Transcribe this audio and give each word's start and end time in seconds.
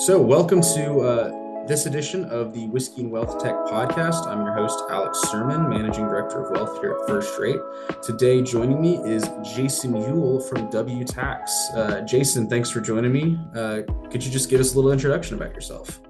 So, 0.00 0.18
welcome 0.18 0.62
to 0.62 1.00
uh, 1.00 1.66
this 1.66 1.84
edition 1.84 2.24
of 2.30 2.54
the 2.54 2.68
Whiskey 2.68 3.02
and 3.02 3.10
Wealth 3.10 3.38
Tech 3.38 3.52
podcast. 3.66 4.26
I'm 4.26 4.40
your 4.40 4.54
host, 4.54 4.82
Alex 4.88 5.20
Sermon, 5.30 5.68
Managing 5.68 6.06
Director 6.06 6.42
of 6.42 6.52
Wealth 6.52 6.80
here 6.80 6.96
at 6.98 7.06
First 7.06 7.38
Rate. 7.38 7.60
Today, 8.02 8.40
joining 8.40 8.80
me 8.80 8.96
is 9.04 9.28
Jason 9.54 9.94
Yule 9.94 10.40
from 10.40 10.70
WTax. 10.70 11.76
Uh, 11.76 12.00
Jason, 12.06 12.48
thanks 12.48 12.70
for 12.70 12.80
joining 12.80 13.12
me. 13.12 13.38
Uh, 13.54 13.82
could 14.10 14.24
you 14.24 14.30
just 14.30 14.48
give 14.48 14.58
us 14.58 14.72
a 14.72 14.76
little 14.76 14.90
introduction 14.90 15.36
about 15.36 15.52
yourself? 15.52 16.00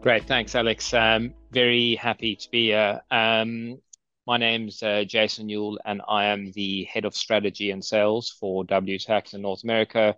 Great, 0.00 0.24
thanks, 0.24 0.56
Alex. 0.56 0.92
Um, 0.92 1.34
very 1.52 1.94
happy 1.94 2.34
to 2.34 2.50
be 2.50 2.70
here. 2.70 3.00
Um, 3.12 3.80
my 4.26 4.38
name's 4.38 4.82
uh, 4.82 5.04
Jason 5.06 5.48
Yule, 5.48 5.78
and 5.84 6.02
I 6.08 6.24
am 6.24 6.50
the 6.50 6.82
head 6.92 7.04
of 7.04 7.14
strategy 7.14 7.70
and 7.70 7.84
sales 7.84 8.36
for 8.40 8.64
WTax 8.64 9.34
in 9.34 9.42
North 9.42 9.62
America. 9.62 10.16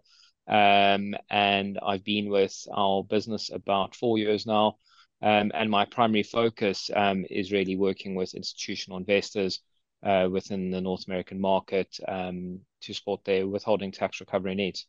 Um, 0.50 1.14
and 1.30 1.78
I've 1.80 2.04
been 2.04 2.28
with 2.28 2.56
our 2.74 3.04
business 3.04 3.50
about 3.52 3.94
four 3.94 4.18
years 4.18 4.46
now. 4.46 4.76
Um, 5.22 5.52
and 5.54 5.70
my 5.70 5.84
primary 5.84 6.24
focus 6.24 6.90
um, 6.94 7.24
is 7.30 7.52
really 7.52 7.76
working 7.76 8.14
with 8.14 8.34
institutional 8.34 8.98
investors 8.98 9.60
uh, 10.02 10.28
within 10.30 10.70
the 10.70 10.80
North 10.80 11.06
American 11.06 11.40
market 11.40 11.94
um, 12.08 12.60
to 12.82 12.94
support 12.94 13.24
their 13.24 13.46
withholding 13.46 13.92
tax 13.92 14.18
recovery 14.20 14.54
needs. 14.54 14.86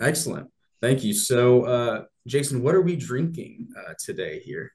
Excellent. 0.00 0.50
Thank 0.80 1.04
you. 1.04 1.12
So, 1.12 1.64
uh, 1.64 2.04
Jason, 2.26 2.62
what 2.62 2.74
are 2.74 2.82
we 2.82 2.96
drinking 2.96 3.68
uh, 3.76 3.94
today 3.98 4.40
here? 4.40 4.72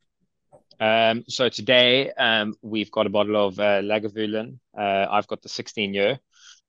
Um, 0.80 1.24
so 1.28 1.48
today 1.48 2.12
um, 2.14 2.56
we've 2.62 2.92
got 2.92 3.06
a 3.06 3.10
bottle 3.10 3.48
of 3.48 3.60
uh, 3.60 3.82
Lagavulin. 3.82 4.58
Uh, 4.78 5.06
I've 5.10 5.28
got 5.28 5.42
the 5.42 5.50
16 5.50 5.94
year. 5.94 6.20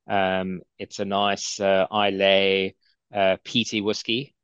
Um, 0.07 0.60
it's 0.79 0.99
a 0.99 1.05
nice 1.05 1.59
uh, 1.60 1.87
Islay 1.91 2.74
uh, 3.15 3.37
peaty 3.45 3.80
whiskey, 3.80 4.35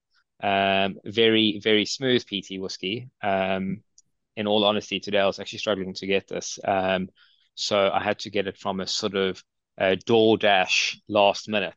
um, 0.43 0.97
very 1.05 1.61
very 1.63 1.85
smooth 1.85 2.27
peaty 2.27 2.59
whiskey. 2.59 3.09
Um, 3.23 3.83
in 4.37 4.47
all 4.47 4.65
honesty, 4.65 5.01
today 5.01 5.19
I 5.19 5.27
was 5.27 5.41
actually 5.41 5.59
struggling 5.59 5.95
to 5.95 6.07
get 6.07 6.29
this, 6.29 6.59
um, 6.65 7.09
so 7.55 7.91
I 7.93 8.03
had 8.03 8.21
to 8.21 8.31
get 8.31 8.47
it 8.47 8.57
from 8.57 8.81
a 8.81 8.87
sort 8.87 9.17
of 9.17 9.43
uh, 9.79 9.97
DoorDash 10.07 10.97
last 11.09 11.49
minute. 11.49 11.75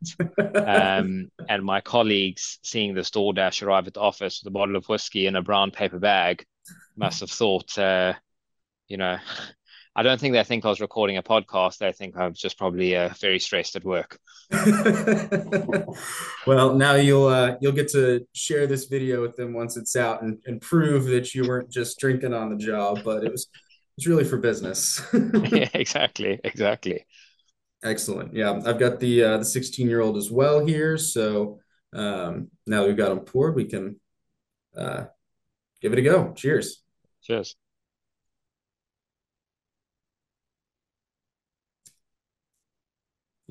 um, 0.55 1.29
and 1.49 1.63
my 1.63 1.81
colleagues 1.81 2.59
seeing 2.63 2.93
this 2.93 3.11
DoorDash 3.11 3.63
arrive 3.63 3.87
at 3.87 3.93
the 3.93 4.01
office 4.01 4.41
with 4.41 4.51
a 4.51 4.53
bottle 4.53 4.75
of 4.75 4.85
whiskey 4.87 5.27
in 5.27 5.35
a 5.35 5.41
brown 5.41 5.71
paper 5.71 5.99
bag 5.99 6.45
must 6.95 7.21
have 7.21 7.31
thought, 7.31 7.77
uh, 7.77 8.13
you 8.87 8.97
know, 8.97 9.17
I 9.95 10.03
don't 10.03 10.19
think 10.19 10.33
they 10.33 10.43
think 10.43 10.63
I 10.63 10.69
was 10.69 10.79
recording 10.79 11.17
a 11.17 11.23
podcast. 11.23 11.79
They 11.79 11.91
think 11.91 12.15
I'm 12.15 12.33
just 12.33 12.57
probably 12.57 12.95
uh, 12.95 13.09
very 13.19 13.39
stressed 13.39 13.75
at 13.75 13.83
work. 13.83 14.17
well, 16.47 16.73
now 16.75 16.95
you'll 16.95 17.27
uh, 17.27 17.57
you'll 17.59 17.73
get 17.73 17.89
to 17.89 18.25
share 18.33 18.67
this 18.67 18.85
video 18.85 19.21
with 19.21 19.35
them 19.35 19.53
once 19.53 19.75
it's 19.75 19.97
out 19.97 20.21
and, 20.21 20.39
and 20.45 20.61
prove 20.61 21.05
that 21.05 21.35
you 21.35 21.45
weren't 21.45 21.69
just 21.69 21.99
drinking 21.99 22.33
on 22.33 22.49
the 22.49 22.55
job, 22.55 22.99
but 23.03 23.25
it 23.25 23.31
was 23.31 23.47
it's 23.97 24.07
really 24.07 24.23
for 24.23 24.37
business. 24.37 25.01
yeah, 25.13 25.69
exactly, 25.73 26.39
exactly. 26.43 27.05
Excellent. 27.83 28.33
Yeah, 28.33 28.61
I've 28.65 28.79
got 28.79 28.99
the 28.99 29.23
uh, 29.23 29.37
the 29.39 29.45
16 29.45 29.87
year 29.89 29.99
old 29.99 30.15
as 30.15 30.31
well 30.31 30.65
here. 30.65 30.97
So 30.97 31.59
um, 31.93 32.49
now 32.65 32.85
we've 32.85 32.95
got 32.95 33.09
them 33.09 33.19
poured, 33.19 33.55
we 33.55 33.65
can 33.65 33.99
uh, 34.77 35.05
give 35.81 35.91
it 35.91 35.99
a 35.99 36.01
go. 36.01 36.31
Cheers. 36.33 36.81
Cheers. 37.23 37.55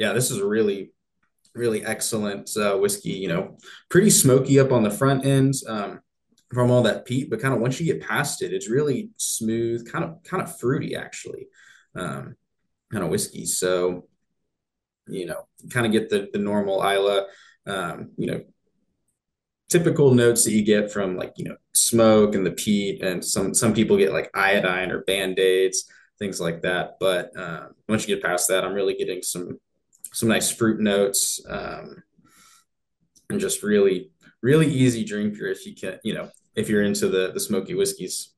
Yeah, 0.01 0.15
this 0.15 0.31
is 0.31 0.39
a 0.39 0.47
really, 0.47 0.93
really 1.55 1.85
excellent 1.85 2.57
uh, 2.57 2.75
whiskey. 2.79 3.11
You 3.11 3.29
know, 3.29 3.59
pretty 3.91 4.09
smoky 4.09 4.59
up 4.59 4.73
on 4.73 4.83
the 4.83 4.91
front 4.91 5.27
end 5.27 5.53
um, 5.69 6.01
from 6.55 6.71
all 6.71 6.83
that 6.85 7.05
peat, 7.05 7.29
but 7.29 7.39
kind 7.41 7.53
of 7.53 7.61
once 7.61 7.79
you 7.79 7.85
get 7.85 8.03
past 8.09 8.41
it, 8.41 8.55
it's 8.55 8.71
really 8.71 9.11
smooth, 9.19 9.87
kind 9.93 10.03
of 10.03 10.23
kind 10.25 10.43
of 10.43 10.59
fruity 10.59 10.97
actually, 10.97 11.49
um, 11.95 12.35
kind 12.91 13.05
of 13.05 13.11
whiskey. 13.11 13.45
So, 13.45 14.09
you 15.07 15.27
know, 15.27 15.47
kind 15.69 15.85
of 15.85 15.93
get 15.93 16.09
the 16.09 16.31
the 16.33 16.39
normal 16.39 16.81
Islay, 16.81 17.27
um, 17.67 18.13
you 18.17 18.27
know, 18.27 18.41
typical 19.69 20.15
notes 20.15 20.45
that 20.45 20.53
you 20.53 20.65
get 20.65 20.91
from 20.91 21.15
like 21.19 21.35
you 21.37 21.45
know 21.45 21.57
smoke 21.75 22.35
and 22.35 22.47
the 22.47 22.53
peat, 22.53 23.03
and 23.03 23.23
some 23.23 23.53
some 23.53 23.75
people 23.75 23.99
get 23.99 24.15
like 24.15 24.31
iodine 24.33 24.93
or 24.93 25.03
band 25.03 25.39
aids, 25.39 25.85
things 26.19 26.41
like 26.41 26.63
that. 26.63 26.97
But 26.99 27.37
uh, 27.39 27.67
once 27.87 28.09
you 28.09 28.17
get 28.17 28.25
past 28.25 28.49
that, 28.49 28.65
I'm 28.65 28.73
really 28.73 28.95
getting 28.95 29.21
some 29.21 29.59
some 30.13 30.29
nice 30.29 30.51
fruit 30.51 30.81
notes, 30.81 31.41
um, 31.49 32.03
and 33.29 33.41
just 33.41 33.63
really, 33.63 34.11
really 34.43 34.67
easy 34.67 35.05
drinker 35.05 35.47
if 35.47 35.67
you 35.67 35.75
can, 35.75 35.99
you 36.03 36.15
know, 36.15 36.31
if 36.55 36.69
you're 36.69 36.83
into 36.83 37.09
the 37.09 37.33
the 37.33 37.41
smoky 37.41 37.75
whiskeys. 37.75 38.33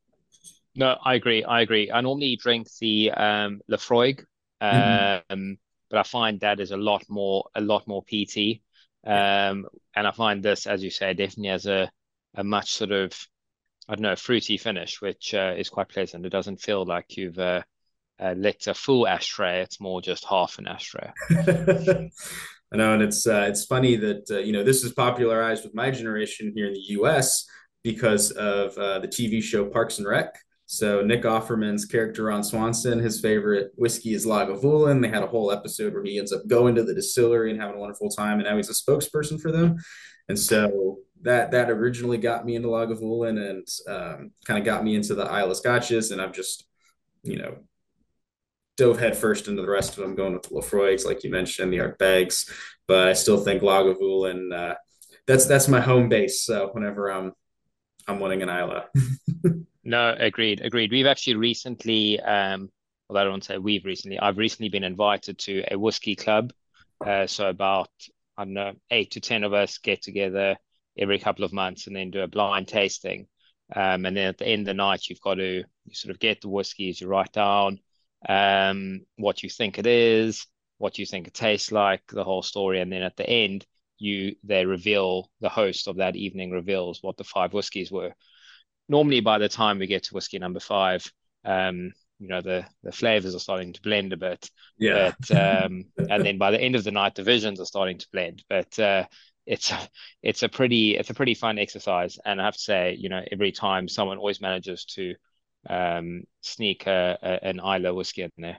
No, 0.75 0.97
I 1.05 1.15
agree. 1.15 1.45
I 1.45 1.61
agree. 1.61 1.91
I 1.91 2.01
normally 2.01 2.37
drink 2.37 2.69
the 2.81 3.11
um, 3.11 3.61
Laphroaig, 3.71 4.25
mm-hmm. 4.63 5.23
um, 5.33 5.39
mm-hmm. 5.39 5.53
but 5.91 5.99
I 5.99 6.03
find 6.03 6.41
that 6.41 6.61
is 6.61 6.71
a 6.71 6.77
lot 6.77 7.05
more 7.09 7.45
a 7.55 7.61
lot 7.61 7.87
more 7.87 8.03
peaty, 8.03 8.63
um, 9.07 9.67
and 9.95 10.07
I 10.07 10.13
find 10.13 10.43
this, 10.43 10.67
as 10.67 10.83
you 10.83 10.91
say, 10.91 11.15
definitely 11.15 11.51
has 11.51 11.67
a 11.67 11.91
a 12.35 12.45
much 12.45 12.73
sort 12.73 12.93
of 12.93 13.13
I 13.89 13.95
don't 13.95 14.03
know 14.03 14.17
fruity 14.17 14.57
finish, 14.57 15.01
which 15.01 15.35
uh, 15.35 15.55
is 15.57 15.69
quite 15.69 15.89
pleasant. 15.89 16.25
It 16.25 16.31
doesn't 16.31 16.61
feel 16.61 16.85
like 16.85 17.17
you've 17.17 17.39
uh, 17.39 17.63
uh, 18.23 18.35
lit 18.37 18.67
a 18.67 18.75
full 18.75 19.07
ashtray. 19.07 19.63
It's 19.63 19.81
more 19.81 20.01
just 20.01 20.25
half 20.25 20.59
an 20.59 20.69
ashtray. 20.69 21.11
I 21.31 22.77
know, 22.77 22.95
and 22.95 23.03
it's 23.03 23.27
uh, 23.27 23.47
it's 23.49 23.65
funny 23.65 23.97
that 23.97 24.31
uh, 24.31 24.39
you 24.39 24.53
know 24.53 24.63
this 24.63 24.85
is 24.85 24.93
popularized 24.93 25.65
with 25.65 25.75
my 25.75 25.91
generation 25.91 26.53
here 26.55 26.67
in 26.67 26.73
the 26.73 26.85
U.S. 26.91 27.45
because 27.83 28.31
of 28.33 28.77
uh, 28.79 29.01
the 29.01 29.09
TV 29.09 29.43
show 29.43 29.67
Parks 29.67 29.99
and 29.99 30.07
Rec. 30.07 30.35
So 30.67 31.03
Nick 31.03 31.25
Offerman's 31.25 31.85
character 31.85 32.25
Ron 32.25 32.43
Swanson, 32.43 32.99
his 32.99 33.21
favorite 33.21 33.73
whiskey 33.77 34.15
is 34.15 34.25
Lagavulin. 34.25 35.03
They 35.03 35.09
had 35.09 35.23
a 35.23 35.27
whole 35.27 35.53
episode 35.53 35.93
where 35.93 36.03
he 36.03 36.19
ends 36.19 36.33
up 36.33 36.47
going 36.47 36.75
to 36.77 36.83
the 36.83 36.95
distillery 36.95 37.51
and 37.51 37.61
having 37.61 37.77
a 37.77 37.81
wonderful 37.81 38.09
time, 38.09 38.39
and 38.39 38.45
now 38.45 38.57
he's 38.57 38.71
a 38.71 38.73
spokesperson 38.73 39.39
for 39.39 39.53
them. 39.53 39.77
And 40.29 40.39
so 40.39 40.99
that 41.23 41.51
that 41.51 41.69
originally 41.69 42.19
got 42.19 42.47
me 42.47 42.55
into 42.55 42.69
Lagavulin 42.69 43.51
and 43.51 43.69
um, 43.87 44.31
kind 44.47 44.59
of 44.59 44.65
got 44.65 44.85
me 44.85 44.95
into 44.95 45.15
the 45.15 45.27
Islay 45.27 45.55
Scotches, 45.55 46.11
and 46.11 46.23
I've 46.23 46.33
just 46.33 46.65
you 47.23 47.37
know 47.37 47.59
dove 48.77 48.99
headfirst 48.99 49.49
into 49.49 49.63
the 49.63 49.71
rest 49.71 49.97
of 49.97 50.03
them, 50.03 50.15
going 50.15 50.35
with 50.35 50.43
the 50.43 51.03
like 51.07 51.25
you 51.25 51.31
mentioned, 51.31 51.73
the 51.73 51.79
Ardbegs. 51.79 52.51
But 52.89 53.09
I 53.09 53.13
still 53.13 53.43
think 53.43 53.63
Lagavulin 53.63 54.53
uh, 54.53 54.75
that's 55.27 55.47
that's 55.47 55.69
my 55.69 55.81
home 55.81 56.09
base. 56.09 56.45
So 56.45 56.71
whenever 56.73 57.11
I'm 57.11 57.33
I'm 58.09 58.21
winning 58.21 58.43
an 58.43 58.49
Islay. 58.49 58.83
no, 59.85 60.15
agreed, 60.19 60.61
agreed. 60.61 60.91
We've 60.91 61.07
actually 61.07 61.37
recently, 61.37 62.19
um, 62.21 62.71
well, 63.09 63.23
I 63.23 63.25
don't 63.25 63.45
say 63.45 63.59
we've 63.59 63.85
recently. 63.85 64.19
I've 64.19 64.39
recently 64.39 64.69
been 64.69 64.85
invited 64.85 65.39
to 65.41 65.65
a 65.71 65.79
whiskey 65.79 66.17
club. 66.17 66.53
Uh, 67.05 67.27
so 67.27 67.49
about 67.49 67.91
I 68.37 68.45
don't 68.45 68.55
know 68.55 68.73
eight 68.91 69.13
to 69.13 69.21
ten 69.21 69.45
of 69.45 69.53
us 69.53 69.79
get 69.79 70.03
together 70.03 70.57
every 70.99 71.19
couple 71.19 71.45
of 71.45 71.53
months 71.53 71.87
and 71.87 71.97
then 71.97 72.11
do 72.11 72.21
a 72.21 72.29
blind 72.29 72.69
tasting. 72.69 73.27
Um, 73.75 74.05
and 74.05 74.17
then 74.17 74.29
at 74.29 74.39
the 74.39 74.47
end 74.47 74.61
of 74.63 74.67
the 74.67 74.75
night, 74.75 75.09
you've 75.09 75.21
got 75.21 75.35
to 75.35 75.65
you 75.85 75.95
sort 75.95 76.11
of 76.11 76.21
get 76.21 76.41
the 76.41 76.49
whiskeys, 76.49 77.01
you 77.01 77.09
write 77.09 77.33
down 77.33 77.79
um, 78.29 79.01
what 79.17 79.43
you 79.43 79.51
think 79.51 79.79
it 79.79 79.87
is, 79.87 80.47
what 80.79 80.99
you 80.99 81.07
think 81.07 81.27
it 81.27 81.35
tastes 81.35 81.73
like, 81.73 82.03
the 82.09 82.25
whole 82.25 82.43
story, 82.43 82.81
and 82.81 82.93
then 82.93 83.03
at 83.03 83.17
the 83.17 83.29
end, 83.29 83.67
you 83.99 84.35
they 84.43 84.67
reveal 84.67 85.31
the 85.41 85.49
host 85.49 85.87
of 85.87 85.97
that 85.97 86.17
evening 86.17 86.51
reveals 86.51 86.99
what 87.03 87.17
the 87.17 87.25
five 87.25 87.53
whiskies 87.53 87.93
were. 87.93 88.13
Normally, 88.89 89.21
by 89.21 89.39
the 89.39 89.49
time 89.49 89.79
we 89.79 89.87
get 89.87 90.05
to 90.05 90.15
whiskey 90.15 90.39
number 90.39 90.61
five, 90.61 91.05
um, 91.45 91.93
you 92.19 92.29
know 92.29 92.41
the 92.41 92.65
the 92.83 92.93
flavors 92.93 93.35
are 93.35 93.41
starting 93.41 93.73
to 93.73 93.83
blend 93.83 94.13
a 94.13 94.17
bit. 94.17 94.51
Yeah. 94.79 95.13
But, 95.21 95.65
um, 95.65 95.85
and 95.97 96.25
then 96.25 96.39
by 96.39 96.51
the 96.51 96.61
end 96.61 96.75
of 96.75 96.85
the 96.85 96.91
night, 96.91 97.15
the 97.15 97.23
visions 97.23 97.61
are 97.61 97.67
starting 97.67 97.99
to 97.99 98.09
blend. 98.13 98.45
But 98.49 98.79
uh, 98.79 99.07
it's 99.47 99.73
it's 100.23 100.43
a 100.43 100.49
pretty 100.49 100.97
it's 100.97 101.11
a 101.11 101.15
pretty 101.15 101.35
fun 101.35 101.59
exercise, 101.59 102.19
and 102.25 102.41
I 102.41 102.45
have 102.45 102.55
to 102.55 102.61
say, 102.61 102.97
you 102.99 103.09
know, 103.09 103.23
every 103.31 103.53
time 103.53 103.89
someone 103.89 104.19
always 104.19 104.41
manages 104.41 104.85
to 104.97 105.15
um, 105.69 106.25
sneak 106.41 106.87
a, 106.87 107.19
a, 107.23 107.45
an 107.47 107.61
Islay 107.61 107.91
whiskey 107.91 108.23
in 108.23 108.31
there. 108.39 108.59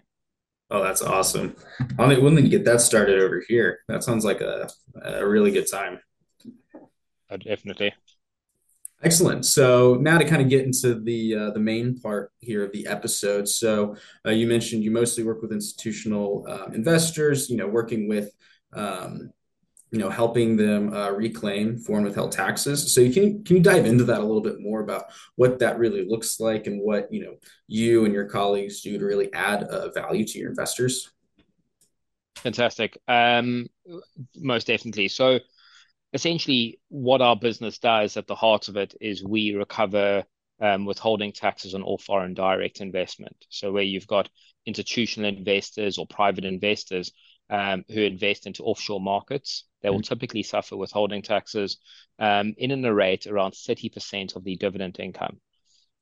Oh, 0.70 0.82
that's 0.84 1.02
awesome! 1.02 1.56
I 2.00 2.08
when 2.18 2.36
not 2.36 2.42
to 2.42 2.50
get 2.50 2.66
that 2.66 2.82
started 2.82 3.20
over 3.20 3.44
here. 3.48 3.80
That 3.88 4.04
sounds 4.04 4.26
like 4.26 4.42
a, 4.42 4.70
a 5.04 5.28
really 5.28 5.52
good 5.52 5.70
time. 5.70 6.00
Uh, 7.30 7.38
definitely. 7.38 7.94
Excellent. 9.04 9.46
So 9.46 9.96
now 9.96 10.18
to 10.18 10.24
kind 10.24 10.42
of 10.42 10.48
get 10.48 10.66
into 10.66 10.96
the 10.96 11.36
uh, 11.36 11.52
the 11.52 11.60
main 11.60 12.00
part 12.00 12.32
here 12.40 12.64
of 12.64 12.72
the 12.72 12.88
episode. 12.88 13.50
So 13.50 13.98
uh, 14.26 14.32
you 14.32 14.48
mentioned 14.48 14.84
you 14.84 14.92
mostly 14.92 15.26
work 15.26 15.42
with 15.42 15.52
institutional 15.52 16.46
uh, 16.48 16.68
investors. 16.74 17.50
You 17.50 17.58
know, 17.58 17.68
working 17.68 18.08
with 18.08 18.32
um, 18.72 19.32
you 19.94 20.00
know, 20.00 20.10
helping 20.10 20.58
them 20.58 20.92
uh, 20.92 21.12
reclaim 21.12 21.78
foreign 21.78 22.04
withheld 22.04 22.32
taxes. 22.32 22.96
So 22.96 23.00
you 23.00 23.14
can 23.14 23.44
can 23.44 23.58
you 23.58 23.62
dive 23.62 23.86
into 23.86 24.04
that 24.06 24.22
a 24.22 24.26
little 24.26 24.42
bit 24.42 24.60
more 24.60 24.82
about 24.82 25.06
what 25.36 25.60
that 25.60 25.78
really 25.78 26.04
looks 26.04 26.40
like 26.40 26.66
and 26.66 26.82
what 26.82 27.14
you 27.14 27.24
know 27.24 27.36
you 27.68 28.04
and 28.04 28.12
your 28.12 28.26
colleagues 28.26 28.82
do 28.82 28.98
to 28.98 29.06
really 29.06 29.32
add 29.34 29.64
uh, 29.66 29.92
value 29.92 30.26
to 30.26 30.40
your 30.40 30.50
investors? 30.50 31.12
Fantastic. 32.38 32.98
Um, 33.08 33.68
most 34.36 34.66
definitely. 34.66 35.10
So 35.10 35.38
essentially, 36.12 36.80
what 36.90 37.22
our 37.22 37.36
business 37.36 37.78
does 37.78 38.18
at 38.18 38.26
the 38.26 38.36
heart 38.36 38.70
of 38.70 38.78
it 38.78 38.96
is 39.00 39.24
we 39.24 39.54
recover 39.54 40.24
um, 40.60 40.86
withholding 40.86 41.34
taxes 41.34 41.76
on 41.76 41.84
all 41.84 42.00
foreign 42.00 42.34
direct 42.34 42.82
investment. 42.82 43.36
So 43.50 43.72
where 43.72 43.84
you've 43.84 44.08
got 44.08 44.28
institutional 44.66 45.30
investors 45.30 46.00
or 46.00 46.08
private 46.08 46.46
investors 46.46 47.12
um, 47.54 47.86
who 47.88 48.02
invest 48.02 48.48
into 48.48 48.64
offshore 48.64 49.00
markets, 49.00 49.66
they 49.84 49.90
will 49.90 50.00
mm-hmm. 50.00 50.14
typically 50.14 50.42
suffer 50.42 50.76
withholding 50.76 51.22
taxes 51.22 51.78
um, 52.18 52.56
in 52.58 52.72
an 52.72 52.84
rate 52.84 53.28
around 53.28 53.52
30% 53.52 54.36
of 54.36 54.44
the 54.44 54.56
dividend 54.56 54.98
income. 55.00 55.40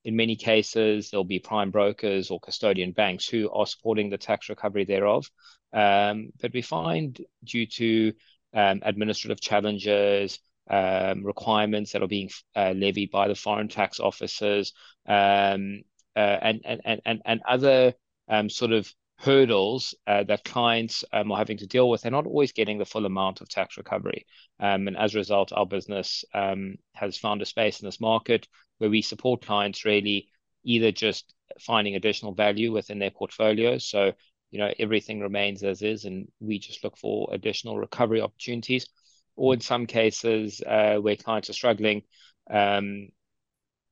In 0.06 0.16
many 0.16 0.38
cases, 0.38 1.10
there'll 1.10 1.26
be 1.26 1.40
prime 1.40 1.70
brokers 1.70 2.32
or 2.32 2.40
custodian 2.40 2.94
banks 2.94 3.28
who 3.28 3.52
are 3.52 3.68
supporting 3.68 4.10
the 4.10 4.18
tax 4.18 4.48
recovery 4.48 4.86
thereof. 4.86 5.30
Um, 5.74 6.30
but 6.42 6.54
we 6.54 6.62
find 6.62 7.20
due 7.44 7.66
to 7.66 8.14
um, 8.54 8.80
administrative 8.84 9.42
challenges, 9.42 10.40
um, 10.70 11.26
requirements 11.26 11.92
that 11.92 12.02
are 12.02 12.08
being 12.08 12.30
uh, 12.56 12.72
levied 12.72 13.12
by 13.12 13.28
the 13.28 13.36
foreign 13.36 13.68
tax 13.68 14.00
officers, 14.00 14.72
um, 15.06 15.82
uh, 16.16 16.38
and, 16.42 16.62
and, 16.64 17.02
and, 17.06 17.22
and 17.26 17.42
other 17.46 17.94
um, 18.30 18.50
sort 18.50 18.72
of 18.72 18.92
hurdles 19.24 19.94
uh, 20.08 20.24
that 20.24 20.44
clients 20.44 21.04
um, 21.14 21.32
are 21.32 21.38
having 21.38 21.58
to 21.58 21.68
deal 21.68 21.90
with. 21.90 22.02
They're 22.02 22.12
not 22.12 22.26
always 22.26 22.52
getting 22.52 22.78
the 22.78 22.86
full 22.86 23.06
amount 23.06 23.42
of 23.42 23.50
tax 23.50 23.78
recovery. 23.78 24.26
Um, 24.60 24.88
and 24.88 24.98
as 24.98 25.14
a 25.14 25.20
result, 25.20 25.52
our 25.54 25.66
business 25.66 26.26
um, 26.34 26.76
has 26.94 27.18
found 27.18 27.42
a 27.42 27.46
space 27.46 27.80
in 27.80 27.86
this 27.86 28.02
market 28.02 28.48
where 28.80 28.90
we 28.90 29.02
support 29.02 29.46
clients 29.46 29.86
really 29.86 30.28
either 30.64 30.92
just 30.92 31.34
finding 31.60 31.96
additional 31.96 32.34
value 32.34 32.72
within 32.72 33.00
their 33.00 33.12
portfolios. 33.12 33.88
So, 33.88 34.12
you 34.50 34.60
know, 34.60 34.74
everything 34.80 35.20
remains 35.20 35.64
as 35.64 35.82
is, 35.82 36.06
and 36.06 36.28
we 36.40 36.60
just 36.60 36.84
look 36.84 36.98
for 36.98 37.30
additional 37.32 37.78
recovery 37.78 38.22
opportunities 38.22 38.88
or 39.36 39.54
in 39.54 39.62
some 39.62 39.86
cases 39.86 40.62
uh, 40.66 40.96
where 40.98 41.16
clients 41.16 41.50
are 41.50 41.54
struggling 41.54 42.04
um, 42.50 43.10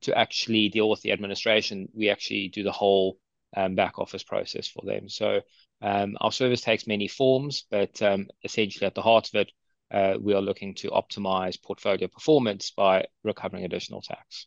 to 0.02 0.16
actually 0.16 0.68
deal 0.68 0.88
with 0.88 1.00
the 1.02 1.12
administration, 1.12 1.88
we 1.94 2.08
actually 2.08 2.48
do 2.48 2.62
the 2.62 2.72
whole 2.72 3.18
um, 3.56 3.74
back 3.74 3.98
office 3.98 4.22
process 4.22 4.68
for 4.68 4.82
them. 4.84 5.08
So 5.08 5.40
um, 5.82 6.16
our 6.20 6.32
service 6.32 6.60
takes 6.60 6.86
many 6.86 7.08
forms, 7.08 7.64
but 7.70 8.00
um, 8.02 8.26
essentially 8.44 8.86
at 8.86 8.94
the 8.94 9.02
heart 9.02 9.28
of 9.28 9.40
it, 9.40 9.52
uh, 9.92 10.18
we 10.20 10.34
are 10.34 10.42
looking 10.42 10.74
to 10.74 10.90
optimize 10.90 11.60
portfolio 11.60 12.06
performance 12.06 12.70
by 12.70 13.06
recovering 13.24 13.64
additional 13.64 14.02
tax. 14.02 14.46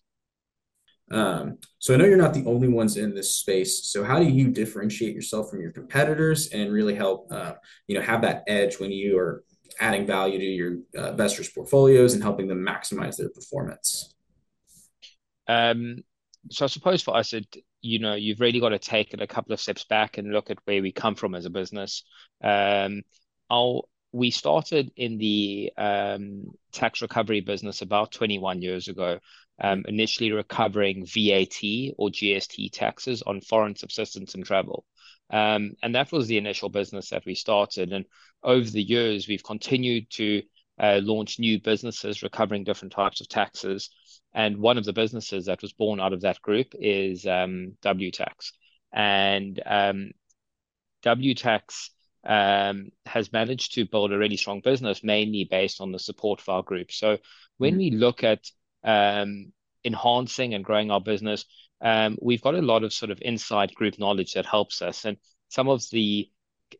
Um, 1.12 1.58
so 1.80 1.94
I 1.94 1.98
know 1.98 2.06
you're 2.06 2.18
not 2.18 2.34
the 2.34 2.46
only 2.46 2.70
ones 2.70 2.96
in 2.96 3.14
this 3.14 3.36
space. 3.36 3.92
So 3.92 4.04
how 4.04 4.20
do 4.20 4.26
you 4.26 4.50
differentiate 4.50 5.14
yourself 5.14 5.50
from 5.50 5.62
your 5.62 5.72
competitors 5.72 6.48
and 6.50 6.72
really 6.72 6.96
help, 6.96 7.28
uh, 7.30 7.54
you 7.88 7.96
know, 7.96 8.02
have 8.02 8.22
that 8.22 8.44
edge 8.48 8.80
when 8.80 8.92
you 8.92 9.18
are 9.20 9.44
adding 9.80 10.08
value 10.08 10.40
to 10.40 10.46
your 10.46 10.78
uh, 10.98 11.12
investors' 11.12 11.50
portfolios 11.50 12.14
and 12.14 12.24
helping 12.24 12.48
them 12.48 12.66
maximize 12.66 13.18
their 13.18 13.30
performance? 13.30 14.16
Um, 15.48 16.04
so 16.50 16.66
I 16.66 16.68
suppose 16.70 17.02
for 17.02 17.16
us, 17.18 17.34
it 17.34 17.48
you 17.84 18.00
know 18.00 18.16
you've 18.16 18.40
really 18.40 18.60
got 18.60 18.70
to 18.70 18.80
take 18.80 19.14
it 19.14 19.22
a 19.22 19.28
couple 19.28 19.54
of 19.54 19.60
steps 19.60 19.84
back 19.84 20.18
and 20.18 20.32
look 20.32 20.50
at 20.50 20.58
where 20.66 20.82
we 20.82 20.92
come 20.92 21.14
from 21.14 21.36
as 21.36 21.46
a 21.46 21.52
business. 21.52 22.04
Um, 22.42 23.04
we 24.14 24.30
started 24.30 24.92
in 24.96 25.18
the 25.18 25.74
um, 25.76 26.46
tax 26.72 27.02
recovery 27.02 27.42
business 27.42 27.82
about 27.82 28.12
21 28.12 28.62
years 28.62 28.88
ago, 28.88 29.20
um, 29.60 29.84
initially 29.88 30.32
recovering 30.32 31.06
VAT 31.06 31.60
or 31.98 32.10
GST 32.10 32.72
taxes 32.72 33.24
on 33.24 33.42
foreign 33.42 33.76
subsistence 33.76 34.36
and 34.36 34.46
travel. 34.46 34.86
Um, 35.32 35.74
and 35.82 35.96
that 35.96 36.12
was 36.12 36.28
the 36.28 36.38
initial 36.38 36.70
business 36.70 37.10
that 37.10 37.26
we 37.26 37.34
started. 37.34 37.92
And 37.92 38.06
over 38.44 38.70
the 38.70 38.84
years, 38.84 39.28
we've 39.28 39.44
continued 39.44 40.10
to 40.12 40.44
uh, 40.80 41.00
launch 41.02 41.40
new 41.40 41.60
businesses 41.60 42.22
recovering 42.22 42.64
different 42.64 42.94
types 42.94 43.20
of 43.20 43.28
taxes. 43.28 43.90
And 44.34 44.58
one 44.58 44.78
of 44.78 44.86
the 44.86 44.94
businesses 44.94 45.46
that 45.46 45.62
was 45.62 45.74
born 45.74 46.00
out 46.00 46.14
of 46.14 46.22
that 46.22 46.42
group 46.42 46.74
is 46.74 47.26
um, 47.26 47.74
WTax. 47.84 48.52
And 48.92 49.62
um, 49.66 50.12
WTax 51.04 51.90
um, 52.26 52.90
has 53.06 53.32
managed 53.32 53.76
to 53.76 53.86
build 53.86 54.12
a 54.12 54.18
really 54.18 54.38
strong 54.38 54.62
business, 54.62 55.04
mainly 55.04 55.48
based 55.50 55.82
on 55.82 55.92
the 55.92 56.00
support 56.00 56.42
of 56.42 56.50
our 56.50 56.64
group. 56.64 56.92
So 56.92 57.18
when 57.58 57.74
mm-hmm. 57.74 57.78
we 57.80 57.92
look 57.92 58.24
at 58.24 58.50
um, 58.84 59.52
enhancing 59.84 60.54
and 60.54 60.64
growing 60.64 60.90
our 60.90 61.02
business, 61.02 61.46
um, 61.82 62.18
we've 62.22 62.42
got 62.42 62.56
a 62.56 62.62
lot 62.62 62.84
of 62.84 62.94
sort 62.94 63.12
of 63.12 63.20
inside 63.22 63.76
group 63.76 64.00
knowledge 64.00 64.34
that 64.34 64.46
helps 64.46 64.82
us. 64.82 65.06
And 65.06 65.18
some 65.50 65.68
of 65.68 65.84
the 65.92 66.30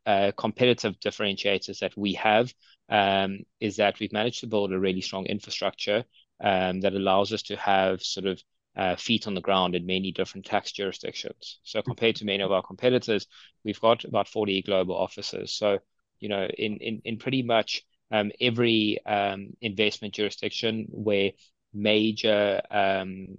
uh, 0.06 0.32
competitive 0.36 0.98
differentiators 0.98 1.80
that 1.80 1.96
we 1.96 2.14
have 2.14 2.52
um, 2.88 3.40
is 3.60 3.76
that 3.76 4.00
we've 4.00 4.12
managed 4.12 4.40
to 4.40 4.46
build 4.46 4.72
a 4.72 4.78
really 4.78 5.00
strong 5.00 5.26
infrastructure 5.26 6.04
um, 6.44 6.80
that 6.82 6.94
allows 6.94 7.32
us 7.32 7.42
to 7.42 7.56
have 7.56 8.02
sort 8.02 8.26
of 8.26 8.40
uh, 8.76 8.96
feet 8.96 9.26
on 9.26 9.34
the 9.34 9.40
ground 9.40 9.74
in 9.74 9.86
many 9.86 10.12
different 10.12 10.44
tax 10.44 10.72
jurisdictions. 10.72 11.58
So 11.64 11.80
compared 11.80 12.16
to 12.16 12.26
many 12.26 12.42
of 12.42 12.52
our 12.52 12.62
competitors, 12.62 13.26
we've 13.64 13.80
got 13.80 14.04
about 14.04 14.28
40 14.28 14.62
global 14.62 14.94
offices. 14.94 15.54
So, 15.54 15.78
you 16.20 16.28
know, 16.28 16.46
in, 16.46 16.76
in, 16.76 17.00
in 17.04 17.16
pretty 17.16 17.42
much 17.42 17.82
um, 18.10 18.30
every 18.40 18.98
um, 19.06 19.54
investment 19.62 20.14
jurisdiction 20.14 20.86
where 20.90 21.30
major 21.72 22.60
um, 22.70 23.38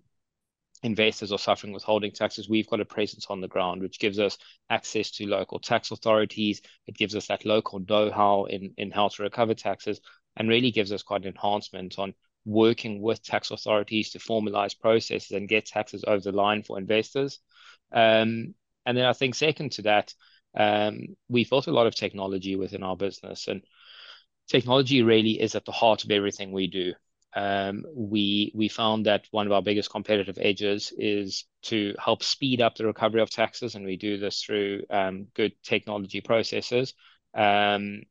investors 0.81 1.31
are 1.31 1.37
suffering 1.37 1.73
withholding 1.73 2.11
taxes, 2.11 2.49
we've 2.49 2.69
got 2.69 2.81
a 2.81 2.85
presence 2.85 3.27
on 3.29 3.39
the 3.39 3.47
ground, 3.47 3.81
which 3.81 3.99
gives 3.99 4.17
us 4.17 4.37
access 4.71 5.11
to 5.11 5.27
local 5.27 5.59
tax 5.59 5.91
authorities. 5.91 6.61
It 6.87 6.97
gives 6.97 7.15
us 7.15 7.27
that 7.27 7.45
local 7.45 7.79
know-how 7.87 8.45
in, 8.45 8.73
in 8.77 8.89
how 8.89 9.09
to 9.09 9.23
recover 9.23 9.53
taxes 9.53 10.01
and 10.37 10.49
really 10.49 10.71
gives 10.71 10.91
us 10.91 11.03
quite 11.03 11.21
an 11.21 11.29
enhancement 11.29 11.99
on 11.99 12.13
working 12.45 13.01
with 13.01 13.24
tax 13.24 13.51
authorities 13.51 14.12
to 14.12 14.19
formalize 14.19 14.80
processes 14.80 15.31
and 15.31 15.50
get 15.50 15.65
taxes 15.65 16.03
over 16.07 16.21
the 16.21 16.31
line 16.31 16.63
for 16.63 16.77
investors. 16.77 17.39
Um, 17.92 18.53
and 18.86 18.97
then 18.97 19.06
I 19.06 19.13
think 19.13 19.36
second 19.36 19.74
to 19.74 19.81
that, 19.83 20.13
um, 20.56 21.15
we've 21.27 21.50
built 21.50 21.68
a 21.68 21.74
lot 21.74 21.88
of 21.88 21.95
technology 21.95 22.56
within 22.56 22.83
our 22.83 22.95
business 22.95 23.47
and 23.47 23.62
technology 24.47 25.01
really 25.01 25.42
is 25.42 25.56
at 25.56 25.65
the 25.65 25.71
heart 25.71 26.03
of 26.03 26.12
everything 26.12 26.51
we 26.51 26.68
do 26.68 26.94
um, 27.36 27.83
we 27.94 28.51
we 28.56 28.69
found 28.69 29.06
that 29.06 29.27
one 29.31 29.45
of 29.45 29.51
our 29.51 29.62
biggest 29.62 29.89
competitive 29.89 30.38
edges 30.41 30.94
is 30.98 31.44
to 31.63 31.94
help 32.00 32.24
speed 32.24 32.62
up 32.62 32.75
the 32.75 32.86
recovery 32.86 33.21
of 33.21 33.30
taxes, 33.30 33.75
and 33.75 33.86
we 33.86 33.98
do 33.98 34.18
this 34.18 34.41
through 34.41 34.83
um, 34.89 35.27
good 35.33 35.51
technology 35.62 36.21
processes, 36.21 36.94
um, 37.33 38.03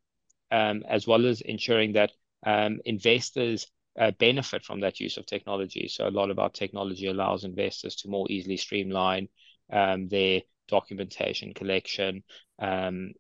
um 0.51 0.85
as 0.87 1.07
well 1.07 1.25
as 1.25 1.41
ensuring 1.41 1.95
that 1.95 2.13
um, 2.45 2.81
investors 2.85 3.67
uh, 3.99 4.11
benefit 4.19 4.65
from 4.65 4.81
that 4.81 5.01
use 5.01 5.17
of 5.17 5.27
technology. 5.27 5.89
So 5.89 6.07
a 6.07 6.11
lot 6.11 6.31
of 6.31 6.39
our 6.39 6.51
technology 6.51 7.07
allows 7.07 7.45
investors 7.45 7.97
to 7.97 8.09
more 8.09 8.27
easily 8.31 8.57
streamline 8.57 9.29
um, 9.73 10.09
their 10.09 10.43
documentation 10.69 11.55
collection, 11.55 12.23
um, 12.59 13.13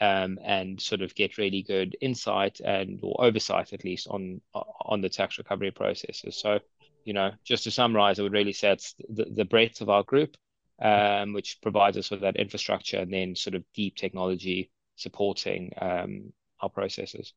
um, 0.00 0.38
and 0.44 0.80
sort 0.80 1.02
of 1.02 1.14
get 1.14 1.38
really 1.38 1.62
good 1.62 1.96
insight 2.00 2.60
and 2.60 2.98
or 3.02 3.24
oversight 3.24 3.72
at 3.72 3.84
least 3.84 4.08
on 4.08 4.40
on 4.52 5.00
the 5.00 5.08
tax 5.08 5.38
recovery 5.38 5.70
processes. 5.70 6.40
So, 6.40 6.58
you 7.04 7.12
know, 7.12 7.30
just 7.44 7.64
to 7.64 7.70
summarize, 7.70 8.18
I 8.18 8.22
would 8.22 8.32
really 8.32 8.52
say 8.52 8.72
it's 8.72 8.94
the, 9.08 9.26
the 9.32 9.44
breadth 9.44 9.80
of 9.80 9.88
our 9.88 10.02
group, 10.02 10.36
um, 10.80 11.34
which 11.34 11.58
provides 11.62 11.96
us 11.96 12.10
with 12.10 12.22
that 12.22 12.36
infrastructure 12.36 12.98
and 12.98 13.12
then 13.12 13.36
sort 13.36 13.54
of 13.54 13.62
deep 13.74 13.94
technology 13.94 14.70
supporting 14.96 15.72
um, 15.80 16.32
our 16.60 16.68
processes. 16.68 17.32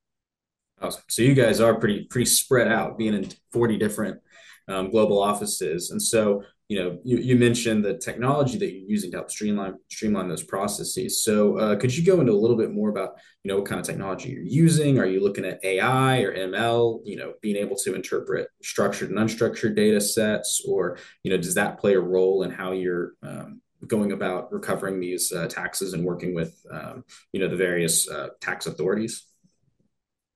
Awesome. 0.82 1.04
So 1.08 1.22
you 1.22 1.34
guys 1.34 1.60
are 1.60 1.76
pretty 1.76 2.06
pretty 2.06 2.26
spread 2.26 2.68
out, 2.68 2.98
being 2.98 3.14
in 3.14 3.30
40 3.52 3.78
different 3.78 4.20
um, 4.68 4.92
global 4.92 5.22
offices. 5.22 5.92
And 5.92 6.02
so 6.02 6.44
you 6.68 6.80
know, 6.80 6.98
you, 7.04 7.18
you 7.18 7.36
mentioned 7.36 7.86
the 7.86 7.96
technology 7.98 8.58
that 8.58 8.72
you're 8.72 8.90
using 8.90 9.12
to 9.12 9.18
help 9.18 9.30
streamline 9.30 9.76
streamline 9.90 10.28
those 10.28 10.42
processes. 10.42 11.24
So, 11.24 11.58
uh, 11.60 11.76
could 11.76 11.96
you 11.96 12.04
go 12.04 12.20
into 12.20 12.32
a 12.32 12.34
little 12.34 12.58
bit 12.58 12.72
more 12.72 12.90
about, 12.90 13.18
you 13.44 13.52
know, 13.52 13.58
what 13.58 13.68
kind 13.68 13.80
of 13.80 13.86
technology 13.86 14.30
you're 14.30 14.42
using? 14.42 14.98
Are 14.98 15.06
you 15.06 15.22
looking 15.22 15.46
at 15.46 15.64
AI 15.64 16.22
or 16.22 16.36
ML? 16.36 17.02
You 17.06 17.18
know, 17.18 17.34
being 17.42 17.56
able 17.56 17.76
to 17.78 17.94
interpret 17.94 18.48
structured 18.64 19.12
and 19.12 19.20
unstructured 19.20 19.76
data 19.76 20.02
sets, 20.02 20.64
or 20.68 20.98
you 21.24 21.30
know, 21.30 21.38
does 21.38 21.54
that 21.54 21.78
play 21.78 21.94
a 21.94 22.00
role 22.00 22.42
in 22.42 22.50
how 22.50 22.72
you're 22.72 23.14
um, 23.22 23.62
going 23.86 24.12
about 24.12 24.52
recovering 24.52 25.00
these 25.00 25.32
uh, 25.32 25.48
taxes 25.48 25.94
and 25.94 26.04
working 26.04 26.34
with, 26.34 26.66
um, 26.72 27.04
you 27.32 27.40
know, 27.40 27.48
the 27.48 27.56
various 27.56 28.10
uh, 28.10 28.30
tax 28.42 28.66
authorities? 28.66 29.24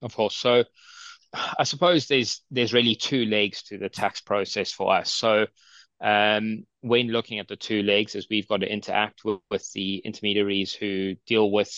Of 0.01 0.15
course. 0.15 0.35
So, 0.35 0.63
I 1.33 1.63
suppose 1.63 2.07
there's 2.07 2.41
there's 2.49 2.73
really 2.73 2.95
two 2.95 3.25
legs 3.25 3.63
to 3.63 3.77
the 3.77 3.89
tax 3.89 4.21
process 4.21 4.71
for 4.71 4.93
us. 4.93 5.13
So 5.13 5.45
um, 6.01 6.65
when 6.81 7.09
looking 7.09 7.39
at 7.39 7.47
the 7.47 7.55
two 7.55 7.83
legs, 7.83 8.15
is 8.15 8.27
we've 8.29 8.47
got 8.47 8.61
to 8.61 8.71
interact 8.71 9.23
with, 9.23 9.39
with 9.51 9.71
the 9.73 9.97
intermediaries 9.97 10.73
who 10.73 11.15
deal 11.25 11.51
with 11.51 11.71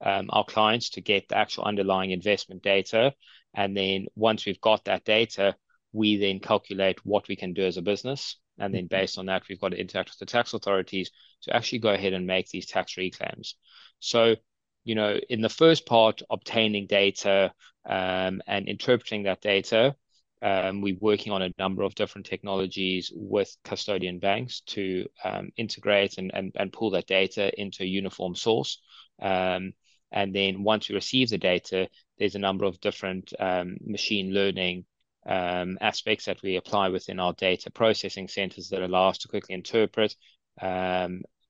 um, 0.00 0.26
our 0.30 0.44
clients 0.44 0.90
to 0.90 1.00
get 1.00 1.28
the 1.28 1.36
actual 1.36 1.64
underlying 1.64 2.12
investment 2.12 2.62
data. 2.62 3.12
And 3.54 3.76
then 3.76 4.06
once 4.14 4.46
we've 4.46 4.60
got 4.60 4.84
that 4.84 5.04
data, 5.04 5.54
we 5.92 6.16
then 6.16 6.40
calculate 6.40 7.04
what 7.04 7.28
we 7.28 7.36
can 7.36 7.52
do 7.52 7.64
as 7.64 7.76
a 7.76 7.82
business. 7.82 8.36
And 8.58 8.72
then 8.72 8.84
mm-hmm. 8.84 8.96
based 8.96 9.18
on 9.18 9.26
that, 9.26 9.42
we've 9.48 9.60
got 9.60 9.70
to 9.70 9.80
interact 9.80 10.10
with 10.10 10.18
the 10.18 10.26
tax 10.26 10.54
authorities 10.54 11.10
to 11.42 11.54
actually 11.54 11.80
go 11.80 11.90
ahead 11.90 12.12
and 12.12 12.26
make 12.26 12.48
these 12.48 12.66
tax 12.66 12.96
reclaims. 12.96 13.56
So 13.98 14.36
you 14.84 14.94
know, 14.94 15.18
in 15.28 15.40
the 15.40 15.48
first 15.48 15.86
part, 15.86 16.22
obtaining 16.30 16.86
data 16.86 17.52
um, 17.86 18.42
and 18.46 18.68
interpreting 18.68 19.24
that 19.24 19.40
data, 19.40 19.96
um, 20.42 20.82
we're 20.82 20.98
working 21.00 21.32
on 21.32 21.40
a 21.40 21.52
number 21.58 21.82
of 21.82 21.94
different 21.94 22.26
technologies 22.26 23.10
with 23.14 23.56
custodian 23.64 24.18
banks 24.18 24.60
to 24.66 25.06
um, 25.24 25.48
integrate 25.56 26.18
and, 26.18 26.32
and, 26.34 26.52
and 26.56 26.72
pull 26.72 26.90
that 26.90 27.06
data 27.06 27.50
into 27.58 27.82
a 27.82 27.86
uniform 27.86 28.34
source. 28.34 28.80
Um, 29.22 29.72
and 30.12 30.34
then 30.34 30.62
once 30.62 30.88
we 30.88 30.94
receive 30.94 31.30
the 31.30 31.38
data, 31.38 31.88
there's 32.18 32.34
a 32.34 32.40
number 32.40 32.66
of 32.66 32.78
different 32.80 33.32
um, 33.40 33.78
machine 33.80 34.34
learning 34.34 34.84
um, 35.26 35.78
aspects 35.80 36.26
that 36.26 36.42
we 36.42 36.56
apply 36.56 36.90
within 36.90 37.18
our 37.18 37.32
data 37.32 37.70
processing 37.70 38.28
centers 38.28 38.68
that 38.68 38.82
allow 38.82 39.08
us 39.08 39.18
to 39.18 39.28
quickly 39.28 39.54
interpret, 39.54 40.14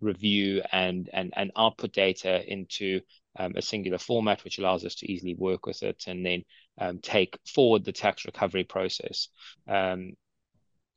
review, 0.00 0.62
and, 0.70 1.10
and, 1.12 1.32
and 1.36 1.50
output 1.56 1.92
data 1.92 2.40
into 2.50 3.00
um, 3.38 3.52
a 3.56 3.62
singular 3.62 3.98
format, 3.98 4.44
which 4.44 4.58
allows 4.58 4.84
us 4.84 4.94
to 4.96 5.10
easily 5.10 5.34
work 5.34 5.66
with 5.66 5.82
it 5.82 6.04
and 6.06 6.24
then 6.24 6.44
um, 6.78 6.98
take 6.98 7.38
forward 7.46 7.84
the 7.84 7.92
tax 7.92 8.24
recovery 8.24 8.64
process. 8.64 9.28
Um, 9.68 10.14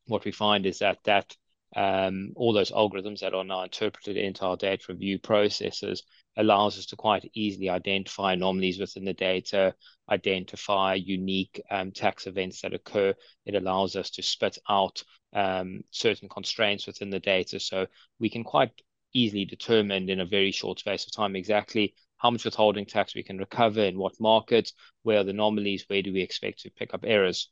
what 0.08 0.26
we 0.26 0.32
find 0.32 0.66
is 0.66 0.80
that 0.80 1.00
that 1.06 1.36
um, 1.76 2.32
all 2.36 2.54
those 2.54 2.72
algorithms 2.72 3.20
that 3.20 3.34
are 3.34 3.44
now 3.44 3.64
interpreted 3.64 4.16
into 4.16 4.46
our 4.46 4.56
data 4.56 4.86
review 4.90 5.20
processes 5.20 6.04
allows 6.38 6.78
us 6.78 6.86
to 6.88 6.96
quite 6.96 7.30
easily 7.34 7.70
identify 7.70 8.34
anomalies 8.34 8.80
within 8.80 9.04
the 9.04 9.14
data, 9.14 9.74
identify 10.10 10.94
unique 10.94 11.62
um, 11.70 11.92
tax 11.92 12.26
events 12.26 12.62
that 12.62 12.74
occur. 12.74 13.14
It 13.46 13.56
allows 13.56 13.96
us 13.96 14.12
to 14.12 14.24
spit 14.24 14.58
out 14.70 15.04
um, 15.34 15.82
certain 15.92 16.30
constraints 16.30 16.88
within 16.88 17.10
the 17.10 17.20
data. 17.20 17.60
So 17.60 17.88
we 18.20 18.30
can 18.30 18.44
quite 18.44 18.72
easily 19.14 19.46
determine 19.46 20.10
in 20.10 20.20
a 20.20 20.26
very 20.26 20.52
short 20.52 20.80
space 20.80 21.06
of 21.06 21.16
time 21.16 21.36
exactly 21.36 21.96
how 22.18 22.32
much 22.32 22.46
withholding 22.46 22.86
tax 22.86 23.16
we 23.16 23.24
can 23.24 23.38
recover 23.38 23.82
in 23.82 23.98
what 23.98 24.20
markets, 24.20 24.74
where 25.04 25.20
are 25.20 25.24
the 25.24 25.32
anomalies, 25.32 25.86
where 25.88 26.02
do 26.02 26.12
we 26.12 26.22
expect 26.22 26.62
to 26.62 26.72
pick 26.72 26.94
up 26.94 27.04
errors. 27.06 27.50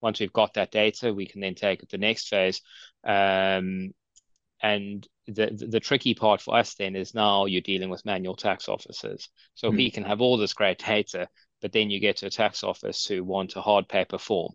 Once 0.00 0.18
we've 0.18 0.32
got 0.32 0.54
that 0.54 0.72
data, 0.72 1.14
we 1.14 1.26
can 1.26 1.40
then 1.40 1.54
take 1.54 1.82
it 1.82 1.88
the 1.88 1.98
next 1.98 2.28
phase. 2.28 2.60
Um, 3.04 3.92
and 4.60 5.06
the, 5.26 5.66
the, 5.70 5.80
tricky 5.80 6.14
part 6.14 6.40
for 6.40 6.56
us 6.56 6.74
then 6.74 6.94
is 6.94 7.14
now 7.14 7.46
you're 7.46 7.60
dealing 7.60 7.90
with 7.90 8.04
manual 8.04 8.36
tax 8.36 8.68
officers. 8.68 9.28
So 9.54 9.70
mm. 9.70 9.76
we 9.76 9.90
can 9.90 10.04
have 10.04 10.20
all 10.20 10.36
this 10.36 10.54
great 10.54 10.78
data, 10.78 11.28
but 11.60 11.72
then 11.72 11.90
you 11.90 11.98
get 11.98 12.18
to 12.18 12.26
a 12.26 12.30
tax 12.30 12.62
office 12.62 13.04
who 13.06 13.24
want 13.24 13.56
a 13.56 13.60
hard 13.60 13.88
paper 13.88 14.18
form. 14.18 14.52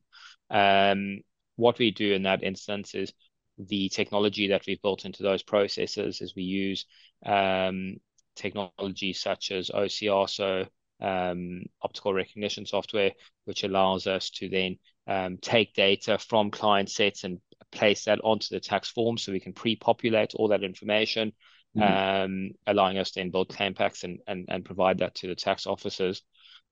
Um, 0.50 1.20
what 1.58 1.78
we 1.78 1.92
do 1.92 2.14
in 2.14 2.24
that 2.24 2.44
instance 2.44 2.96
is 2.96 3.12
the 3.58 3.90
technology 3.90 4.50
that 4.50 4.64
we've 4.68 4.82
built 4.82 5.06
into 5.06 5.24
those 5.24 5.44
processes 5.44 6.22
is 6.22 6.36
we 6.36 6.44
use 6.44 6.86
um, 7.26 7.98
technology 8.38 9.14
such 9.14 9.52
as 9.52 9.70
OCR, 9.70 10.30
so 10.30 10.66
um, 11.02 11.64
optical 11.82 12.14
recognition 12.14 12.66
software, 12.66 13.12
which 13.46 13.64
allows 13.64 14.08
us 14.08 14.30
to 14.32 14.50
then 14.50 14.78
um, 15.08 15.38
take 15.38 15.74
data 15.74 16.18
from 16.18 16.52
client 16.52 16.90
sets 16.90 17.24
and 17.24 17.40
place 17.72 18.06
that 18.06 18.20
onto 18.24 18.48
the 18.52 18.60
tax 18.60 18.90
form 18.90 19.18
so 19.18 19.32
we 19.32 19.40
can 19.40 19.54
pre-populate 19.54 20.34
all 20.36 20.50
that 20.50 20.64
information, 20.64 21.34
mm-hmm. 21.76 22.24
um, 22.24 22.50
allowing 22.66 22.98
us 22.98 23.12
to 23.12 23.20
then 23.20 23.32
build 23.32 23.50
claim 23.50 23.74
packs 23.74 24.04
and, 24.04 24.20
and, 24.28 24.46
and 24.50 24.66
provide 24.66 25.00
that 25.00 25.16
to 25.16 25.28
the 25.28 25.36
tax 25.36 25.68
officers. 25.68 26.22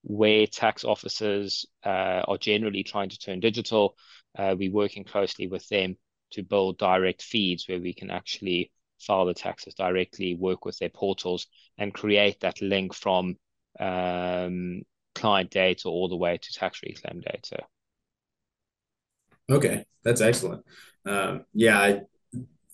Where 0.08 0.46
tax 0.46 0.84
officers 0.84 1.66
uh, 1.84 2.22
are 2.28 2.38
generally 2.38 2.84
trying 2.84 3.10
to 3.10 3.18
turn 3.18 3.40
digital, 3.40 3.98
uh, 4.38 4.56
we're 4.58 4.72
working 4.72 5.04
closely 5.04 5.48
with 5.48 5.68
them 5.70 5.98
to 6.32 6.44
build 6.44 6.78
direct 6.78 7.24
feeds 7.24 7.68
where 7.68 7.80
we 7.80 7.94
can 7.94 8.12
actually 8.12 8.72
file 9.00 9.26
the 9.26 9.34
taxes 9.34 9.74
directly, 9.74 10.36
work 10.36 10.66
with 10.66 10.78
their 10.80 10.90
portals, 10.90 11.48
and 11.78 11.94
create 11.94 12.40
that 12.42 12.62
link 12.62 12.94
from 12.94 13.38
um, 13.80 14.82
client 15.14 15.52
data 15.52 15.90
all 15.90 16.08
the 16.08 16.16
way 16.16 16.38
to 16.38 16.54
tax 16.54 16.82
reclaim 16.84 17.22
data. 17.22 17.64
Okay, 19.50 19.86
that's 20.04 20.22
excellent. 20.22 20.64
Um, 21.06 21.46
yeah, 21.54 21.80
I, 21.80 22.02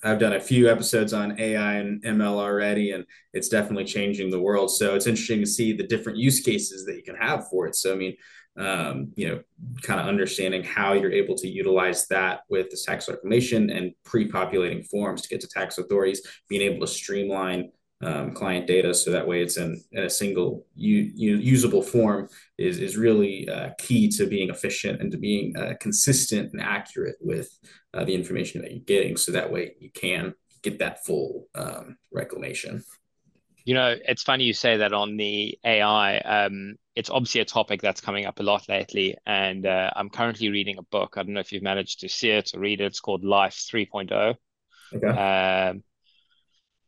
I've 0.04 0.20
done 0.20 0.34
a 0.34 0.40
few 0.40 0.70
episodes 0.70 1.14
on 1.14 1.40
AI 1.40 1.74
and 1.74 2.02
ML 2.04 2.40
already, 2.40 2.92
and 2.92 3.06
it's 3.34 3.50
definitely 3.50 3.86
changing 3.86 4.32
the 4.32 4.40
world. 4.40 4.72
So 4.72 4.96
it's 4.96 5.08
interesting 5.08 5.42
to 5.42 5.46
see 5.46 5.74
the 5.74 5.86
different 5.86 6.18
use 6.18 6.40
cases 6.40 6.86
that 6.86 6.96
you 6.96 7.04
can 7.04 7.16
have 7.16 7.48
for 7.50 7.68
it. 7.68 7.76
So, 7.76 7.94
I 7.94 7.96
mean, 7.96 8.16
um, 8.58 9.12
you 9.16 9.28
know, 9.28 9.42
kind 9.82 10.00
of 10.00 10.08
understanding 10.08 10.64
how 10.64 10.94
you're 10.94 11.12
able 11.12 11.36
to 11.36 11.48
utilize 11.48 12.08
that 12.08 12.42
with 12.50 12.70
this 12.70 12.86
tax 12.86 13.08
reclamation 13.08 13.70
and 13.70 13.94
pre-populating 14.04 14.84
forms 14.84 15.22
to 15.22 15.30
get 15.30 15.42
to 15.42 15.48
tax 15.48 15.78
authorities, 15.78 16.22
being 16.50 16.62
able 16.62 16.86
to 16.86 16.92
streamline 16.92 17.72
um, 18.04 18.34
client 18.34 18.66
data 18.66 18.94
so 18.94 19.12
that 19.12 19.28
way 19.28 19.42
it's 19.42 19.58
in, 19.58 19.80
in 19.92 20.04
a 20.04 20.10
single 20.10 20.66
u- 20.76 21.12
usable 21.16 21.84
form 21.84 22.28
is, 22.58 22.80
is 22.80 22.98
really 22.98 23.48
uh, 23.48 23.70
key 23.78 24.10
to 24.10 24.26
being 24.26 24.50
efficient 24.50 25.02
and 25.02 25.12
to 25.12 25.18
being 25.18 25.56
uh, 25.56 25.74
consistent 25.80 26.52
and 26.52 26.62
accurate 26.62 27.18
with 27.22 27.56
uh, 27.94 28.04
the 28.04 28.16
information 28.16 28.62
that 28.62 28.72
you're 28.72 28.80
getting 28.82 29.16
so 29.16 29.32
that 29.32 29.52
way 29.52 29.76
you 29.80 29.92
can 29.92 30.34
get 30.64 30.80
that 30.80 31.06
full 31.06 31.48
um, 31.54 31.98
reclamation 32.12 32.84
you 33.66 33.74
know, 33.74 33.96
it's 34.08 34.24
funny 34.24 34.46
you 34.46 34.54
say 34.54 34.78
that 34.78 34.94
on 34.94 35.18
the 35.18 35.58
AI. 35.64 36.18
Um, 36.20 36.76
it's 36.96 37.10
obviously 37.10 37.42
a 37.42 37.46
topic 37.46 37.82
that's 37.82 38.02
coming 38.02 38.26
up 38.26 38.40
a 38.40 38.44
lot 38.44 38.68
lately, 38.68 39.16
and 39.26 39.66
uh, 39.66 39.92
I'm 39.96 40.10
currently 40.10 40.50
reading 40.50 40.78
a 40.78 40.84
book. 40.84 41.14
I 41.16 41.24
don't 41.24 41.34
know 41.34 41.40
if 41.40 41.52
you've 41.52 41.64
managed 41.64 42.02
to 42.02 42.10
see 42.10 42.30
it 42.32 42.52
or 42.54 42.60
read 42.60 42.82
it. 42.82 42.86
It's 42.86 43.00
called 43.00 43.24
Life 43.24 43.56
3.0. 43.56 44.36
Okay. 44.94 45.08
Um, 45.08 45.84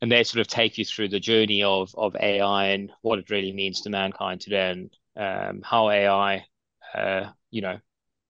and 0.01 0.11
they 0.11 0.23
sort 0.25 0.41
of 0.41 0.47
take 0.47 0.77
you 0.77 0.83
through 0.83 1.07
the 1.07 1.19
journey 1.19 1.63
of 1.63 1.93
of 1.95 2.15
AI 2.17 2.67
and 2.67 2.91
what 3.01 3.19
it 3.19 3.29
really 3.29 3.53
means 3.53 3.81
to 3.81 3.89
mankind 3.89 4.41
today, 4.41 4.71
and 4.71 4.97
um, 5.15 5.61
how 5.63 5.89
AI, 5.89 6.45
uh, 6.93 7.29
you 7.51 7.61
know, 7.61 7.79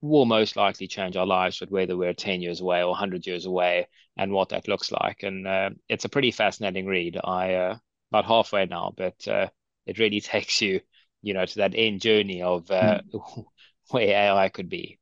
will 0.02 0.26
most 0.26 0.56
likely 0.56 0.88
change 0.88 1.16
our 1.18 1.26
lives, 1.26 1.60
but 1.60 1.72
whether 1.72 1.98
we're 1.98 2.14
10 2.14 2.42
years 2.42 2.62
away 2.62 2.82
or 2.84 2.90
100 2.90 3.26
years 3.26 3.46
away, 3.46 3.88
and 4.18 4.32
what 4.32 4.50
that 4.50 4.68
looks 4.68 4.92
like. 4.92 5.24
And 5.24 5.48
uh, 5.48 5.72
it's 5.90 6.06
a 6.06 6.10
pretty 6.10 6.32
fascinating 6.32 6.86
read. 6.86 7.20
I 7.24 7.54
uh, 7.56 7.78
about 8.14 8.26
halfway 8.26 8.68
now, 8.68 8.94
but 8.96 9.28
uh, 9.28 9.48
it 9.88 9.98
really 9.98 10.22
takes 10.34 10.62
you, 10.62 10.80
you 11.22 11.34
know, 11.34 11.46
to 11.46 11.56
that 11.56 11.74
end 11.76 12.02
journey 12.02 12.42
of 12.42 12.70
uh, 12.70 13.02
mm. 13.14 13.46
where 13.90 14.08
AI 14.08 14.50
could 14.50 14.70
be. 14.70 15.00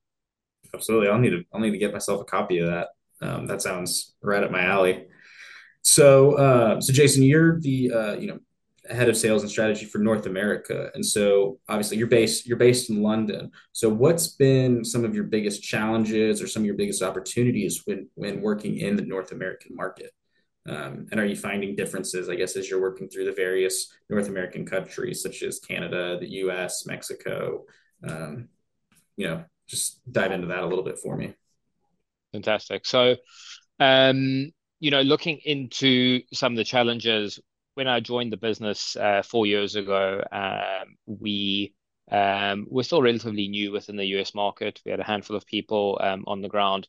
Absolutely, 0.74 1.10
I'll 1.10 1.20
need 1.20 1.32
to 1.32 1.44
I'll 1.54 1.60
need 1.60 1.72
to 1.72 1.78
get 1.78 1.92
myself 1.92 2.22
a 2.22 2.26
copy 2.26 2.60
of 2.60 2.70
that. 2.70 2.88
Um, 3.22 3.46
that 3.48 3.62
sounds 3.62 4.16
right 4.24 4.44
up 4.44 4.52
my 4.52 4.64
alley. 4.64 5.06
So, 5.84 6.34
uh, 6.36 6.82
so 6.82 6.94
Jason, 6.94 7.24
you're 7.24 7.60
the 7.60 7.92
uh, 7.92 8.14
you 8.14 8.28
know 8.28 8.40
head 8.90 9.10
of 9.10 9.18
sales 9.18 9.42
and 9.42 9.52
strategy 9.52 9.86
for 9.86 9.98
North 9.98 10.26
America, 10.26 10.90
and 10.96 11.06
so 11.06 11.60
obviously 11.68 11.98
you're 11.98 12.08
based 12.08 12.48
you're 12.48 12.58
based 12.58 12.90
in 12.90 13.04
London. 13.04 13.52
So, 13.74 13.90
what's 13.90 14.28
been 14.28 14.86
some 14.86 15.04
of 15.04 15.14
your 15.14 15.26
biggest 15.26 15.62
challenges 15.62 16.42
or 16.42 16.48
some 16.48 16.62
of 16.62 16.66
your 16.66 16.76
biggest 16.76 17.02
opportunities 17.04 17.82
when 17.86 18.08
when 18.16 18.42
working 18.42 18.78
in 18.78 18.96
the 18.96 19.04
North 19.04 19.34
American 19.34 19.76
market? 19.76 20.12
Um, 20.70 21.08
and 21.12 21.20
are 21.20 21.26
you 21.26 21.36
finding 21.36 21.76
differences, 21.76 22.30
I 22.30 22.36
guess, 22.36 22.56
as 22.56 22.70
you're 22.70 22.82
working 22.82 23.10
through 23.10 23.26
the 23.26 23.32
various 23.32 23.92
North 24.10 24.28
American 24.28 24.66
countries 24.66 25.22
such 25.22 25.42
as 25.42 25.60
Canada, 25.60 26.18
the 26.20 26.30
US, 26.30 26.86
Mexico? 26.86 27.66
Um, 28.08 28.50
you 29.18 29.28
know, 29.28 29.44
just 29.68 30.02
dive 30.12 30.32
into 30.32 30.48
that 30.48 30.64
a 30.64 30.68
little 30.68 30.84
bit 30.84 31.00
for 31.00 31.18
me. 31.18 31.34
Fantastic. 32.34 32.86
So, 32.86 33.16
um, 33.80 34.52
you 34.80 34.92
know, 34.92 35.02
looking 35.02 35.40
into 35.46 36.22
some 36.34 36.54
of 36.54 36.58
the 36.58 36.64
challenges, 36.64 37.40
when 37.76 37.88
I 37.88 38.00
joined 38.00 38.32
the 38.32 38.38
business 38.38 38.96
uh, 38.96 39.24
four 39.24 39.46
years 39.46 39.76
ago, 39.76 40.24
um, 40.32 40.96
we 41.06 41.74
um, 42.12 42.68
we're 42.70 42.84
still 42.84 43.02
relatively 43.02 43.48
new 43.48 43.72
within 43.72 43.96
the 43.96 44.06
US 44.18 44.36
market. 44.36 44.82
We 44.86 44.92
had 44.92 45.00
a 45.00 45.06
handful 45.06 45.38
of 45.38 45.46
people 45.46 45.98
um, 46.04 46.26
on 46.28 46.42
the 46.42 46.50
ground, 46.50 46.88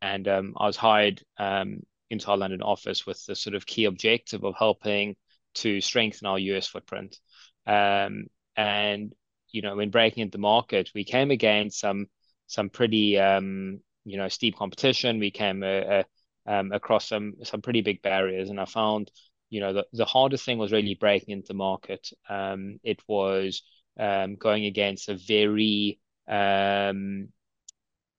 and, 0.00 0.26
um, 0.28 0.54
I 0.56 0.66
was 0.66 0.76
hired 0.76 1.22
um, 1.38 1.80
into 2.10 2.28
our 2.28 2.36
London 2.36 2.62
office 2.62 3.06
with 3.06 3.24
the 3.26 3.34
sort 3.34 3.54
of 3.54 3.66
key 3.66 3.84
objective 3.84 4.44
of 4.44 4.54
helping 4.58 5.16
to 5.54 5.80
strengthen 5.80 6.26
our 6.26 6.38
US 6.38 6.66
footprint. 6.66 7.18
Um, 7.66 8.26
and 8.56 9.12
you 9.50 9.62
know, 9.62 9.76
when 9.76 9.90
breaking 9.90 10.22
into 10.22 10.32
the 10.32 10.42
market, 10.42 10.90
we 10.94 11.04
came 11.04 11.30
against 11.30 11.80
some 11.80 12.06
some 12.46 12.68
pretty 12.70 13.18
um, 13.18 13.80
you 14.04 14.16
know 14.16 14.28
steep 14.28 14.56
competition. 14.56 15.18
We 15.18 15.30
came 15.30 15.62
uh, 15.62 15.66
uh, 15.66 16.02
um, 16.46 16.72
across 16.72 17.08
some 17.08 17.34
some 17.42 17.62
pretty 17.62 17.82
big 17.82 18.02
barriers, 18.02 18.50
and 18.50 18.60
I 18.60 18.64
found 18.66 19.10
you 19.50 19.60
know 19.60 19.72
the, 19.72 19.86
the 19.92 20.04
hardest 20.04 20.44
thing 20.44 20.58
was 20.58 20.72
really 20.72 20.94
breaking 20.94 21.32
into 21.32 21.48
the 21.48 21.54
market. 21.54 22.08
Um, 22.28 22.78
it 22.82 23.00
was 23.08 23.62
um, 23.98 24.36
going 24.36 24.66
against 24.66 25.08
a 25.08 25.16
very 25.16 25.98
um, 26.28 27.28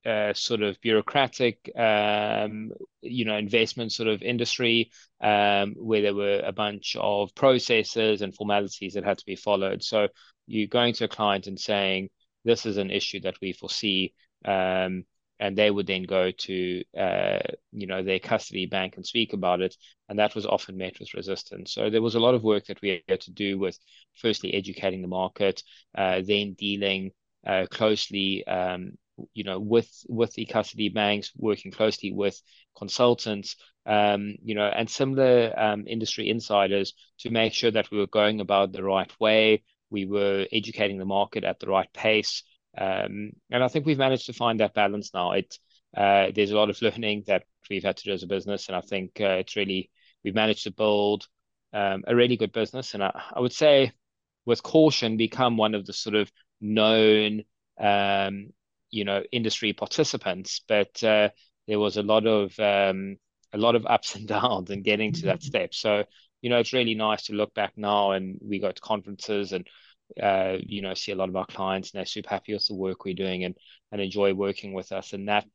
uh, 0.06 0.34
sort 0.34 0.62
of 0.62 0.80
bureaucratic, 0.82 1.70
um, 1.78 2.72
you 3.02 3.26
know, 3.26 3.36
investment 3.36 3.92
sort 3.92 4.08
of 4.08 4.22
industry 4.22 4.92
um, 5.22 5.74
where 5.78 6.02
there 6.02 6.16
were 6.16 6.42
a 6.46 6.52
bunch 6.52 6.96
of 7.00 7.34
processes 7.36 8.22
and 8.22 8.36
formalities 8.36 8.94
that 8.94 9.04
had 9.04 9.18
to 9.18 9.26
be 9.26 9.36
followed. 9.36 9.84
So 9.84 10.08
you're 10.46 10.68
going 10.68 10.94
to 10.96 11.06
a 11.06 11.10
client 11.10 11.48
and 11.48 11.60
saying, 11.60 12.10
"This 12.46 12.66
is 12.66 12.78
an 12.78 12.92
issue 12.92 13.20
that 13.22 13.36
we 13.42 13.54
foresee." 13.54 14.14
Um, 14.46 15.06
and 15.40 15.56
they 15.58 15.70
would 15.70 15.88
then 15.88 16.04
go 16.04 16.32
to 16.32 16.84
uh, 16.98 17.40
you 17.72 17.88
know 17.88 18.04
their 18.04 18.20
custody 18.20 18.66
bank 18.66 18.96
and 18.96 19.06
speak 19.06 19.34
about 19.34 19.62
it, 19.62 19.76
and 20.10 20.20
that 20.20 20.36
was 20.36 20.46
often 20.46 20.78
met 20.78 21.00
with 21.00 21.14
resistance. 21.14 21.74
So 21.74 21.90
there 21.90 22.02
was 22.02 22.16
a 22.16 22.20
lot 22.20 22.36
of 22.36 22.44
work 22.44 22.66
that 22.68 22.82
we 22.82 23.04
had 23.08 23.22
to 23.22 23.32
do 23.32 23.60
with 23.60 23.78
firstly 24.16 24.54
educating 24.54 25.02
the 25.02 25.08
market, 25.08 25.62
uh, 25.96 26.22
then 26.26 26.54
dealing 26.54 27.12
uh, 27.46 27.68
closely 27.70 28.46
um, 28.48 28.98
you 29.34 29.44
know 29.44 29.60
with 29.60 29.90
with 30.08 30.34
the 30.34 30.46
custody 30.46 30.90
banks, 30.90 31.32
working 31.36 31.72
closely 31.72 32.12
with 32.12 32.42
consultants, 32.78 33.56
um, 33.86 34.36
you 34.44 34.56
know, 34.56 34.68
and 34.68 34.90
similar 34.90 35.54
um, 35.58 35.86
industry 35.88 36.30
insiders 36.30 36.94
to 37.20 37.30
make 37.30 37.54
sure 37.54 37.72
that 37.72 37.90
we 37.92 37.98
were 37.98 38.08
going 38.08 38.42
about 38.42 38.72
the 38.72 38.84
right 38.84 39.12
way, 39.20 39.64
we 39.90 40.06
were 40.06 40.46
educating 40.52 40.98
the 40.98 41.06
market 41.06 41.44
at 41.44 41.60
the 41.60 41.68
right 41.68 41.92
pace. 41.94 42.44
Um, 42.78 43.32
and 43.50 43.64
I 43.64 43.68
think 43.70 43.86
we've 43.86 43.98
managed 43.98 44.28
to 44.28 44.34
find 44.34 44.60
that 44.60 44.74
balance 44.74 45.14
now. 45.14 45.32
It 45.32 45.58
uh, 45.96 46.28
there's 46.36 46.52
a 46.52 46.56
lot 46.56 46.70
of 46.70 46.82
learning 46.82 47.24
that 47.28 47.44
we've 47.70 47.84
had 47.84 47.98
to 47.98 48.04
do 48.04 48.14
as 48.14 48.24
a 48.24 48.28
business, 48.28 48.68
and 48.68 48.76
I 48.76 48.82
think 48.82 49.20
uh, 49.20 49.38
it's 49.40 49.56
really 49.56 49.90
we've 50.24 50.36
managed 50.36 50.64
to 50.64 50.72
build 50.72 51.28
um, 51.74 52.04
a 52.08 52.16
really 52.16 52.38
good 52.38 52.52
business. 52.52 52.94
And 52.94 53.04
I, 53.04 53.22
I, 53.34 53.40
would 53.40 53.54
say, 53.54 53.92
with 54.46 54.64
caution, 54.64 55.18
become 55.18 55.58
one 55.58 55.76
of 55.76 55.86
the 55.86 55.94
sort 55.94 56.16
of 56.16 56.32
known, 56.62 57.44
um, 57.80 58.50
you 58.92 59.06
know, 59.06 59.24
industry 59.32 59.74
participants. 59.74 60.62
But 60.68 61.04
uh, 61.04 61.30
there 61.68 61.80
was 61.80 61.98
a 61.98 62.04
lot 62.04 62.26
of 62.26 62.58
um, 62.60 63.18
a 63.54 63.58
lot 63.58 63.76
of 63.76 63.86
ups 63.86 64.16
and 64.16 64.28
downs 64.28 64.70
in 64.70 64.84
getting 64.84 65.14
to 65.14 65.26
that 65.28 65.44
step. 65.44 65.74
So 65.74 66.04
you 66.42 66.50
know, 66.50 66.60
it's 66.60 66.74
really 66.74 66.96
nice 66.96 67.26
to 67.26 67.34
look 67.34 67.54
back 67.56 67.74
now 67.76 68.12
and 68.12 68.38
we 68.42 68.60
go 68.60 68.72
to 68.72 68.82
conferences 68.82 69.54
and 69.54 69.68
uh, 70.22 70.58
you 70.62 70.82
know, 70.82 70.94
see 70.94 71.12
a 71.12 71.16
lot 71.16 71.30
of 71.30 71.36
our 71.36 71.46
clients 71.46 71.92
and 71.92 72.00
they're 72.00 72.06
super 72.06 72.30
happy 72.30 72.54
with 72.54 72.66
the 72.68 72.76
work 72.76 73.04
we're 73.04 73.14
doing 73.14 73.44
and 73.44 73.56
and 73.92 74.02
enjoy 74.02 74.34
working 74.34 74.74
with 74.74 74.92
us. 74.92 75.14
And 75.14 75.28
that 75.28 75.46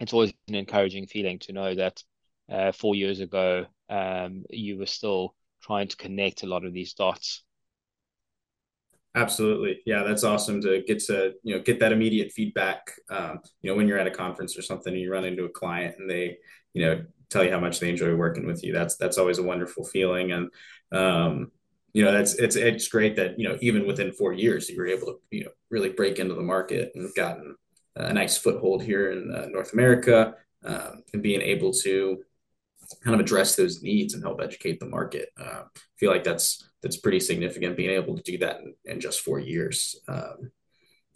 it's 0.00 0.12
always 0.12 0.32
an 0.48 0.54
encouraging 0.54 1.06
feeling 1.06 1.38
to 1.40 1.52
know 1.52 1.74
that 1.74 2.02
uh, 2.50 2.72
four 2.72 2.94
years 2.94 3.20
ago 3.20 3.66
um, 3.88 4.44
you 4.50 4.78
were 4.78 4.86
still 4.86 5.34
trying 5.62 5.88
to 5.88 5.96
connect 5.96 6.42
a 6.42 6.46
lot 6.46 6.64
of 6.64 6.72
these 6.72 6.94
dots. 6.94 7.43
Absolutely, 9.16 9.80
yeah, 9.86 10.02
that's 10.02 10.24
awesome 10.24 10.60
to 10.62 10.82
get 10.82 10.98
to 11.04 11.34
you 11.44 11.54
know 11.54 11.62
get 11.62 11.78
that 11.78 11.92
immediate 11.92 12.32
feedback. 12.32 12.90
Um, 13.08 13.38
you 13.62 13.70
know, 13.70 13.76
when 13.76 13.86
you're 13.86 13.98
at 13.98 14.08
a 14.08 14.10
conference 14.10 14.58
or 14.58 14.62
something, 14.62 14.92
and 14.92 15.00
you 15.00 15.12
run 15.12 15.24
into 15.24 15.44
a 15.44 15.48
client 15.48 15.96
and 15.98 16.10
they 16.10 16.38
you 16.72 16.84
know 16.84 17.04
tell 17.30 17.44
you 17.44 17.50
how 17.50 17.60
much 17.60 17.78
they 17.78 17.88
enjoy 17.90 18.12
working 18.16 18.44
with 18.44 18.64
you. 18.64 18.72
That's 18.72 18.96
that's 18.96 19.16
always 19.16 19.38
a 19.38 19.42
wonderful 19.44 19.84
feeling, 19.84 20.32
and 20.32 20.50
um, 20.90 21.52
you 21.92 22.04
know 22.04 22.10
that's 22.10 22.34
it's 22.34 22.56
it's 22.56 22.88
great 22.88 23.14
that 23.14 23.38
you 23.38 23.48
know 23.48 23.56
even 23.60 23.86
within 23.86 24.10
four 24.10 24.32
years 24.32 24.68
you 24.68 24.76
were 24.78 24.86
able 24.88 25.06
to 25.06 25.18
you 25.30 25.44
know 25.44 25.50
really 25.70 25.90
break 25.90 26.18
into 26.18 26.34
the 26.34 26.42
market 26.42 26.90
and 26.96 27.14
gotten 27.14 27.54
a 27.94 28.12
nice 28.12 28.36
foothold 28.36 28.82
here 28.82 29.12
in 29.12 29.32
uh, 29.32 29.46
North 29.46 29.72
America 29.74 30.34
um, 30.64 31.04
and 31.12 31.22
being 31.22 31.40
able 31.40 31.72
to 31.72 32.18
kind 33.02 33.14
of 33.14 33.20
address 33.20 33.56
those 33.56 33.82
needs 33.82 34.14
and 34.14 34.22
help 34.22 34.40
educate 34.42 34.80
the 34.80 34.86
market. 34.86 35.30
Uh, 35.40 35.62
I 35.64 35.96
feel 35.96 36.10
like 36.10 36.24
that's 36.24 36.68
that's 36.82 36.98
pretty 36.98 37.20
significant 37.20 37.76
being 37.76 37.90
able 37.90 38.16
to 38.16 38.22
do 38.22 38.38
that 38.38 38.60
in, 38.60 38.74
in 38.84 39.00
just 39.00 39.20
four 39.20 39.38
years. 39.38 39.96
Um, 40.06 40.50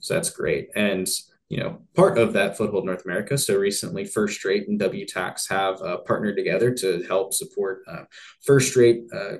so 0.00 0.14
that's 0.14 0.30
great. 0.30 0.70
And 0.74 1.08
you 1.48 1.58
know, 1.58 1.80
part 1.94 2.18
of 2.18 2.34
that 2.34 2.56
foothold 2.56 2.84
North 2.84 3.04
America. 3.04 3.38
So 3.38 3.56
recently, 3.56 4.04
First 4.04 4.44
Rate 4.44 4.68
and 4.68 4.78
WTax 4.78 5.48
have 5.48 5.80
uh, 5.80 5.98
partnered 5.98 6.36
together 6.36 6.74
to 6.74 7.02
help 7.04 7.32
support 7.32 7.82
uh, 7.88 8.04
First 8.44 8.76
Rate 8.76 9.04
uh, 9.14 9.38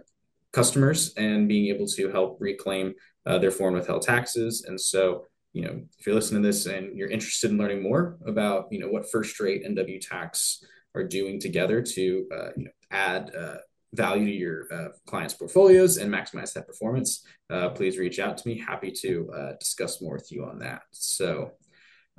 customers 0.53 1.13
and 1.17 1.49
being 1.49 1.75
able 1.75 1.87
to 1.87 2.11
help 2.11 2.39
reclaim 2.41 2.95
uh, 3.27 3.39
their 3.39 3.51
foreign 3.51 3.75
withheld 3.75 4.03
taxes. 4.03 4.65
And 4.67 4.81
so, 4.81 5.27
you 5.53 5.63
know, 5.63 5.83
if 5.99 6.07
you're 6.07 6.15
listening 6.15 6.43
to 6.43 6.49
this 6.49 6.65
and 6.65 6.97
you're 6.97 7.11
interested 7.11 7.51
in 7.51 7.59
learning 7.59 7.83
more 7.83 8.17
about, 8.27 8.69
you 8.71 8.81
know, 8.81 8.89
what 8.89 9.11
First 9.11 9.39
Rate 9.39 9.67
and 9.67 9.77
WTax 9.77 10.65
are 10.95 11.05
doing 11.05 11.41
together 11.41 11.83
to, 11.83 12.27
uh, 12.35 12.49
you 12.57 12.65
know, 12.65 12.71
add 12.91 13.35
uh, 13.35 13.57
value 13.95 14.27
to 14.27 14.33
your 14.33 14.67
uh, 14.73 14.89
clients' 15.07 15.35
portfolios 15.35 15.97
and 15.97 16.13
maximize 16.13 16.53
that 16.53 16.67
performance, 16.67 17.25
uh, 17.51 17.71
please 17.71 17.99
reach 17.99 18.19
out 18.19 18.37
to 18.37 18.49
me. 18.49 18.59
Happy 18.59 18.91
to 18.91 19.31
uh, 19.33 19.53
discuss 19.59 20.03
more 20.03 20.15
with 20.15 20.31
you 20.31 20.45
on 20.45 20.59
that. 20.59 20.83
So, 20.91 21.53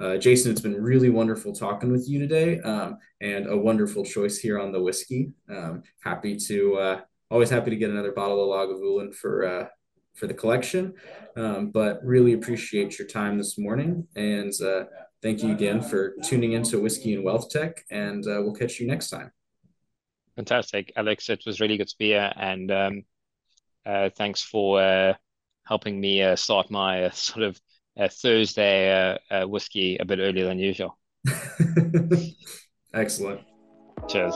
uh, 0.02 0.18
Jason, 0.18 0.52
it's 0.52 0.62
been 0.62 0.82
really 0.82 1.10
wonderful 1.10 1.54
talking 1.54 1.92
with 1.92 2.08
you 2.08 2.20
today, 2.20 2.60
um, 2.62 2.98
and 3.22 3.48
a 3.48 3.58
wonderful 3.58 4.06
choice 4.06 4.38
here 4.38 4.60
on 4.60 4.72
the 4.72 4.82
whiskey. 4.82 5.32
Um, 5.50 5.84
happy 6.04 6.38
to 6.48 7.02
always 7.30 7.50
happy 7.50 7.70
to 7.70 7.76
get 7.76 7.92
another 7.92 8.14
bottle 8.14 8.42
of 8.42 8.70
Lagavulin 8.70 9.14
for 9.14 9.70
for 10.20 10.28
the 10.28 10.34
collection, 10.34 10.94
um, 11.38 11.72
but 11.72 12.04
really 12.04 12.34
appreciate 12.34 13.00
your 13.00 13.08
time 13.08 13.38
this 13.38 13.58
morning, 13.58 14.06
and 14.16 14.52
uh, 14.62 14.84
thank 15.22 15.44
you 15.44 15.52
again 15.52 15.82
for 15.82 16.16
tuning 16.24 16.54
into 16.54 16.80
Whiskey 16.80 17.14
and 17.14 17.24
Wealth 17.24 17.50
Tech, 17.50 17.86
and 17.90 18.26
uh, 18.26 18.42
we'll 18.42 18.54
catch 18.56 18.80
you 18.80 18.88
next 18.88 19.10
time. 19.10 19.32
Fantastic, 20.36 20.94
Alex. 20.96 21.30
It 21.30 21.44
was 21.46 21.60
really 21.60 21.78
good 21.78 21.88
to 21.88 21.98
be 21.98 22.08
here, 22.08 22.32
and 22.36 22.72
um, 22.72 23.04
uh, 23.86 24.10
thanks 24.18 24.42
for 24.42 25.16
helping 25.66 26.00
me 26.00 26.36
start 26.36 26.72
my 26.72 27.10
sort 27.10 27.46
of 27.46 27.60
Thursday 28.12 29.18
uh, 29.30 29.48
whiskey 29.48 29.98
a 29.98 30.06
bit 30.06 30.20
earlier 30.20 30.46
than 30.46 30.60
usual. 30.60 30.98
Excellent. 32.94 33.42
Cheers. 34.08 34.36